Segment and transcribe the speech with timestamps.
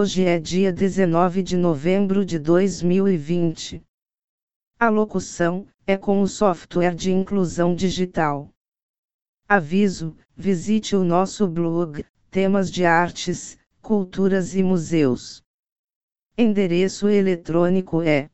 [0.00, 3.82] Hoje é dia 19 de novembro de 2020.
[4.78, 8.48] A locução é com o software de inclusão digital.
[9.46, 15.42] Aviso: visite o nosso blog, temas de artes, culturas e museus.
[16.34, 18.30] Endereço eletrônico é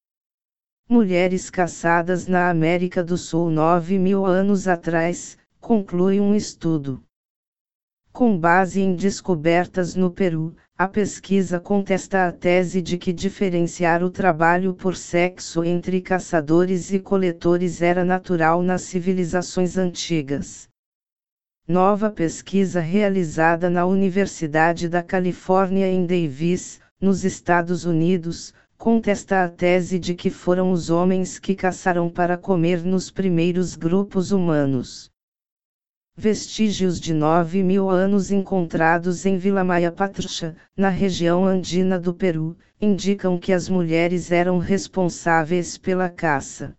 [0.90, 7.04] Mulheres caçadas na América do Sul 9 mil anos atrás, conclui um estudo.
[8.12, 14.10] Com base em descobertas no Peru, a pesquisa contesta a tese de que diferenciar o
[14.10, 20.68] trabalho por sexo entre caçadores e coletores era natural nas civilizações antigas.
[21.68, 30.00] Nova pesquisa realizada na Universidade da Califórnia em Davis, nos Estados Unidos, contesta a tese
[30.00, 35.12] de que foram os homens que caçaram para comer nos primeiros grupos humanos.
[36.16, 42.58] Vestígios de 9 mil anos encontrados em Vila Maia Patrucha, na região andina do Peru,
[42.82, 46.76] indicam que as mulheres eram responsáveis pela caça.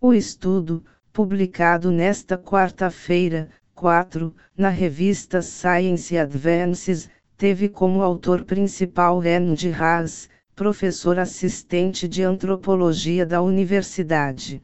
[0.00, 9.72] O estudo, publicado nesta quarta-feira, 4, na revista Science Advances, teve como autor principal Andy
[9.72, 14.62] Haas, professor assistente de antropologia da universidade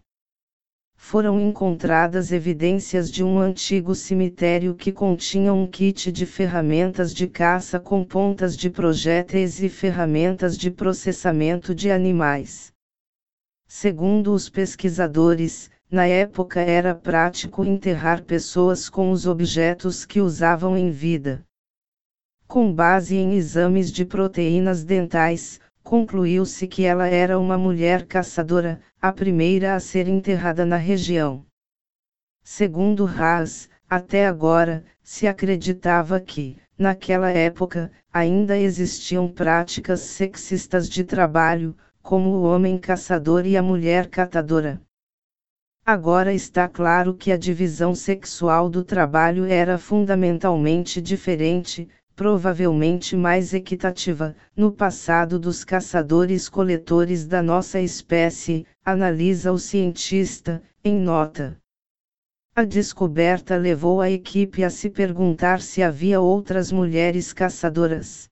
[1.05, 7.79] foram encontradas evidências de um antigo cemitério que continha um kit de ferramentas de caça
[7.79, 12.73] com pontas de projéteis e ferramentas de processamento de animais.
[13.69, 20.91] Segundo os pesquisadores, na época era prático enterrar pessoas com os objetos que usavam em
[20.91, 21.45] vida.
[22.47, 29.13] Com base em exames de proteínas dentais, concluiu-se que ela era uma mulher caçadora, a
[29.13, 31.45] primeira a ser enterrada na região.
[32.43, 41.77] Segundo Haas, até agora, se acreditava que, naquela época, ainda existiam práticas sexistas de trabalho,
[42.03, 44.81] como o homem caçador e a mulher catadora.
[45.87, 54.37] Agora está claro que a divisão sexual do trabalho era fundamentalmente diferente, provavelmente mais equitativa,
[54.57, 61.59] no passado dos caçadores-coletores da nossa espécie, analisa o cientista, em nota.
[62.55, 68.29] A descoberta levou a equipe a se perguntar se havia outras mulheres caçadoras.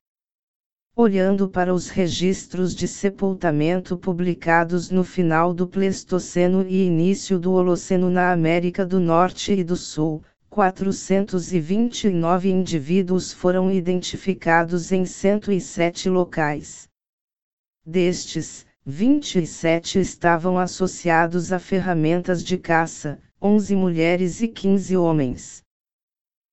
[0.94, 8.10] Olhando para os registros de sepultamento publicados no final do Pleistoceno e início do Holoceno
[8.10, 16.90] na América do Norte e do Sul, 429 indivíduos foram identificados em 107 locais.
[17.86, 25.62] Destes, 27 estavam associados a ferramentas de caça, 11 mulheres e 15 homens.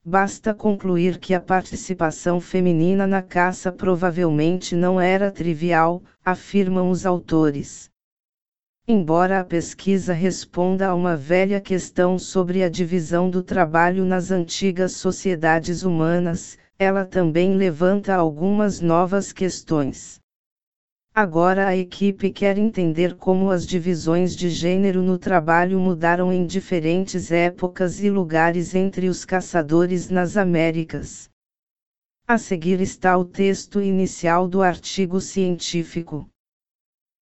[0.01, 7.88] Basta concluir que a participação feminina na caça provavelmente não era trivial, afirmam os autores.
[8.91, 14.93] Embora a pesquisa responda a uma velha questão sobre a divisão do trabalho nas antigas
[14.93, 20.19] sociedades humanas, ela também levanta algumas novas questões.
[21.13, 27.31] Agora a equipe quer entender como as divisões de gênero no trabalho mudaram em diferentes
[27.31, 31.29] épocas e lugares entre os caçadores nas Américas.
[32.27, 36.27] A seguir está o texto inicial do artigo científico.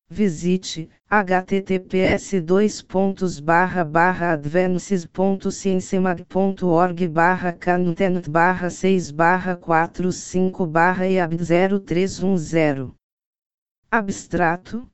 [0.09, 11.33] Visite https dois pontos barra barra advances.ciencemag.org barra content barra 6 barra 45 barra eab
[11.33, 12.93] 0310
[13.91, 14.87] Abstrato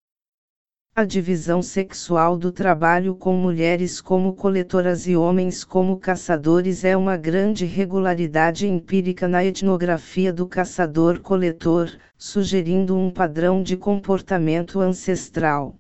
[0.96, 7.18] a divisão sexual do trabalho com mulheres como coletoras e homens como caçadores é uma
[7.18, 15.76] grande regularidade empírica na etnografia do caçador-coletor, sugerindo um padrão de comportamento ancestral.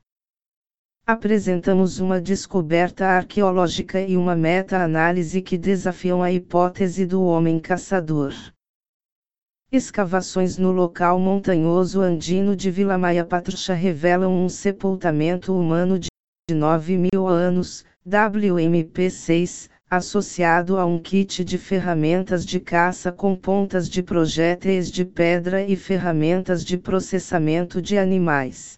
[1.05, 8.33] Apresentamos uma descoberta arqueológica e uma meta-análise que desafiam a hipótese do homem caçador.
[9.73, 16.09] Escavações no local montanhoso andino de Vila Maia Patrucha revelam um sepultamento humano de
[16.51, 24.03] 9 mil anos, WMP6, associado a um kit de ferramentas de caça com pontas de
[24.03, 28.77] projéteis de pedra e ferramentas de processamento de animais.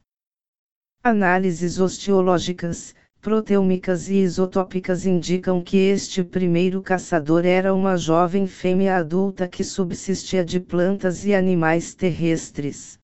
[1.03, 2.95] Análises osteológicas,
[3.25, 10.45] proteômicas e isotópicas indicam que este primeiro caçador era uma jovem fêmea adulta que subsistia
[10.45, 13.00] de plantas e animais terrestres.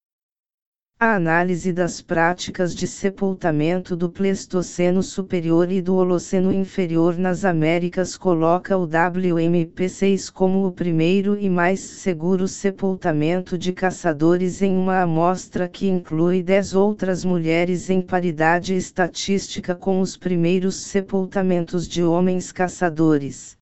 [1.03, 8.15] A análise das práticas de sepultamento do Pleistoceno superior e do Holoceno inferior nas Américas
[8.15, 15.67] coloca o WMP6 como o primeiro e mais seguro sepultamento de caçadores em uma amostra
[15.67, 23.59] que inclui 10 outras mulheres em paridade estatística com os primeiros sepultamentos de homens caçadores.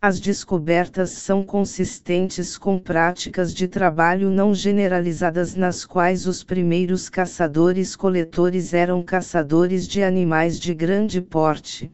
[0.00, 8.72] As descobertas são consistentes com práticas de trabalho não generalizadas nas quais os primeiros caçadores-coletores
[8.72, 11.90] eram caçadores de animais de grande porte.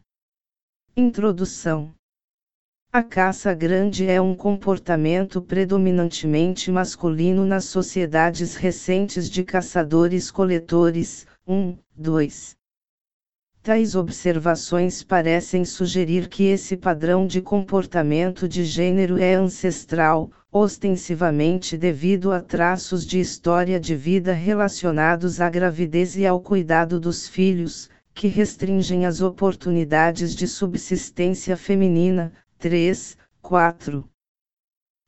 [0.95, 1.95] Introdução
[2.93, 11.25] A caça grande é um comportamento predominantemente masculino nas sociedades recentes de caçadores-coletores.
[11.47, 12.55] 1, 2.
[13.65, 22.31] Tais observações parecem sugerir que esse padrão de comportamento de gênero é ancestral, ostensivamente devido
[22.31, 28.27] a traços de história de vida relacionados à gravidez e ao cuidado dos filhos, que
[28.27, 32.31] restringem as oportunidades de subsistência feminina.
[32.59, 34.07] 3, 4.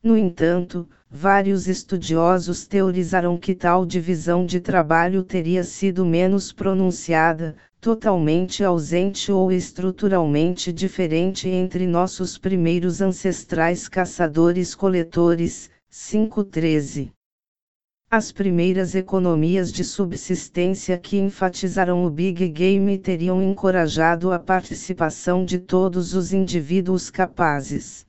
[0.07, 8.63] No entanto, vários estudiosos teorizaram que tal divisão de trabalho teria sido menos pronunciada, totalmente
[8.63, 15.69] ausente ou estruturalmente diferente entre nossos primeiros ancestrais caçadores-coletores.
[15.89, 17.11] 513.
[18.09, 25.59] As primeiras economias de subsistência que enfatizaram o Big Game teriam encorajado a participação de
[25.59, 28.06] todos os indivíduos capazes.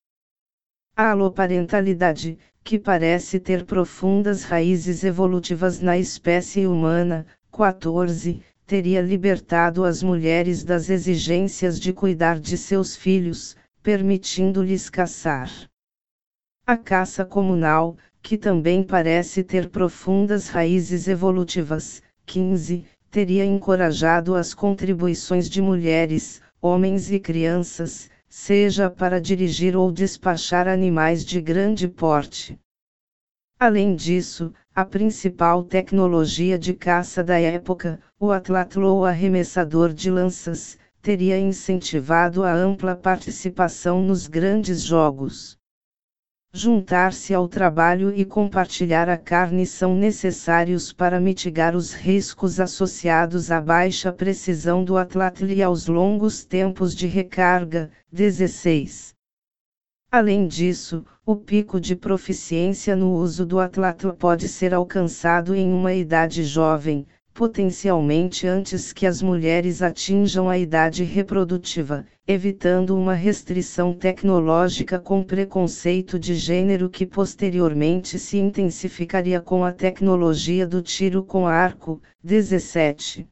[1.01, 10.03] A aloparentalidade, que parece ter profundas raízes evolutivas na espécie humana, 14, teria libertado as
[10.03, 15.49] mulheres das exigências de cuidar de seus filhos, permitindo-lhes caçar.
[16.67, 25.49] A caça comunal, que também parece ter profundas raízes evolutivas, 15, teria encorajado as contribuições
[25.49, 32.59] de mulheres, homens e crianças, seja para dirigir ou despachar animais de grande porte.
[33.59, 41.39] Além disso, a principal tecnologia de caça da época, o atlatlo arremessador de lanças, teria
[41.39, 45.58] incentivado a ampla participação nos grandes jogos.
[46.61, 53.61] Juntar-se ao trabalho e compartilhar a carne são necessários para mitigar os riscos associados à
[53.61, 57.93] baixa precisão do atlatl e aos longos tempos de recarga.
[58.11, 59.15] 16.
[60.11, 65.95] Além disso, o pico de proficiência no uso do atlatlo pode ser alcançado em uma
[65.95, 67.07] idade jovem,
[67.39, 76.19] potencialmente antes que as mulheres atinjam a idade reprodutiva, evitando uma restrição tecnológica com preconceito
[76.19, 82.03] de gênero que posteriormente se intensificaria com a tecnologia do tiro com arco.
[82.25, 83.25] 17.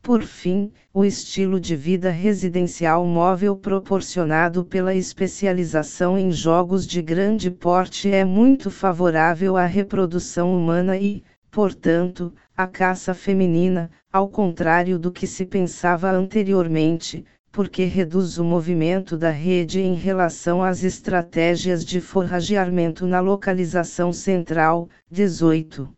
[0.00, 7.50] Por fim, o estilo de vida residencial móvel proporcionado pela especialização em jogos de grande
[7.50, 11.22] porte é muito favorável à reprodução humana e,
[11.52, 19.18] portanto, à caça feminina, ao contrário do que se pensava anteriormente, porque reduz o movimento
[19.18, 24.88] da rede em relação às estratégias de forrageamento na localização central.
[25.10, 25.94] 18.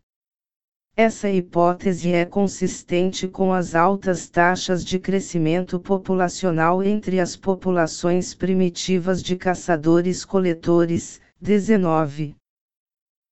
[0.97, 9.23] Essa hipótese é consistente com as altas taxas de crescimento populacional entre as populações primitivas
[9.23, 11.21] de caçadores-coletores.
[11.39, 12.35] 19.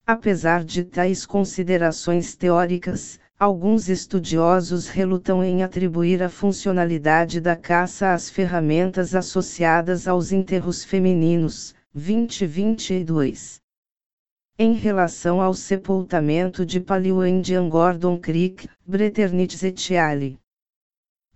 [0.05, 8.29] Apesar de tais considerações teóricas, alguns estudiosos relutam em atribuir a funcionalidade da caça às
[8.29, 11.73] ferramentas associadas aos enterros femininos.
[11.95, 13.61] 2022
[14.57, 20.37] em relação ao sepultamento de Paliwandian Gordon Creek, Breternitz et al.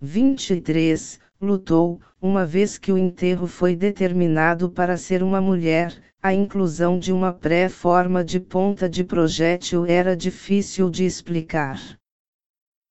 [0.00, 1.20] 23.
[1.40, 7.12] Lutou, uma vez que o enterro foi determinado para ser uma mulher, a inclusão de
[7.12, 11.80] uma pré-forma de ponta de projétil era difícil de explicar.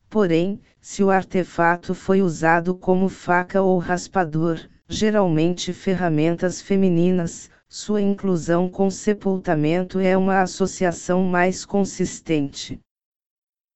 [0.10, 8.70] Porém, se o artefato foi usado como faca ou raspador, geralmente ferramentas femininas, sua inclusão
[8.70, 12.80] com sepultamento é uma associação mais consistente.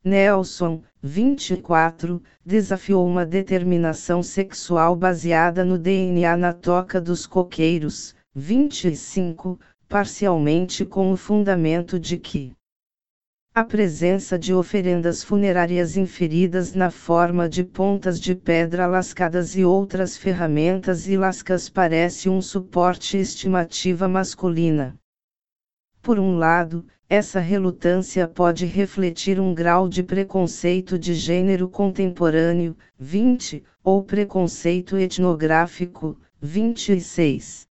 [0.03, 10.85] Nelson, 24, desafiou uma determinação sexual baseada no DNA na toca dos coqueiros, 25, parcialmente
[10.85, 12.55] com o fundamento de que
[13.53, 20.17] a presença de oferendas funerárias inferidas na forma de pontas de pedra lascadas e outras
[20.17, 24.97] ferramentas e lascas parece um suporte estimativa masculina.
[26.01, 33.65] Por um lado, essa relutância pode refletir um grau de preconceito de gênero contemporâneo, 20,
[33.83, 37.67] ou preconceito etnográfico, 26.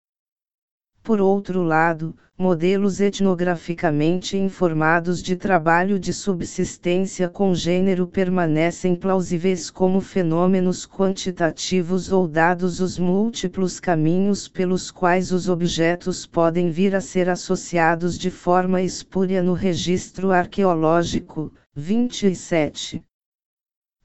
[1.03, 9.99] Por outro lado, modelos etnograficamente informados de trabalho de subsistência com gênero permanecem plausíveis como
[9.99, 17.29] fenômenos quantitativos ou dados os múltiplos caminhos pelos quais os objetos podem vir a ser
[17.29, 21.51] associados de forma espúria no registro arqueológico.
[21.75, 23.03] 27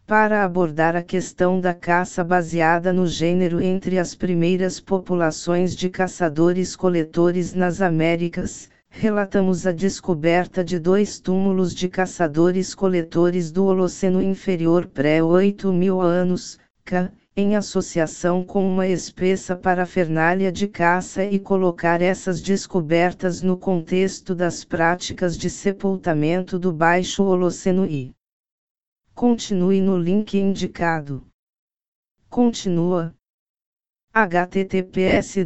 [0.06, 7.52] para abordar a questão da caça baseada no gênero entre as primeiras populações de caçadores-coletores
[7.52, 16.00] nas Américas, relatamos a descoberta de dois túmulos de caçadores-coletores do Holoceno Inferior pré-8 mil
[16.00, 23.56] anos, ca, em associação com uma espessa parafernália de caça e colocar essas descobertas no
[23.56, 28.14] contexto das práticas de sepultamento do Baixo Holoceno I.
[29.16, 31.24] Continue no link indicado.
[32.28, 33.14] Continua.
[34.14, 35.38] https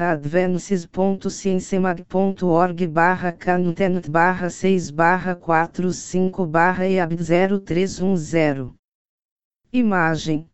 [0.00, 8.72] advances.ciencemag.org barra content barra 6 barra 45 barra eab 0310
[9.70, 10.48] Imagem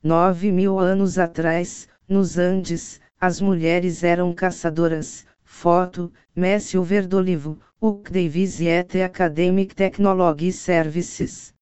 [0.00, 5.26] 9 mil anos atrás, nos Andes, as mulheres eram caçadoras.
[5.42, 11.52] Foto, Messi Verdolivo, UK Davis et Academic Technology Services.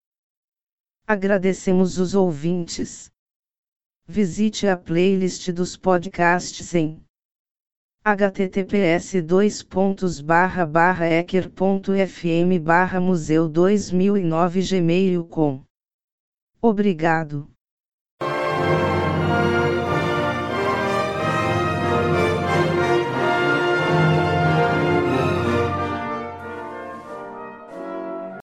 [1.09, 3.11] Agradecemos os ouvintes.
[4.07, 7.03] Visite a playlist dos podcasts em
[8.05, 9.15] https
[11.19, 12.61] ecker.fm
[13.01, 15.65] museu 2009 gmail.com.
[16.63, 17.54] Obrigado.